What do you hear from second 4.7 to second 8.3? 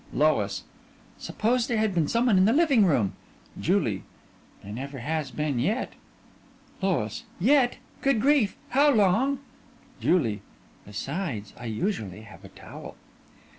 never has been yet. LOIS: Yet! Good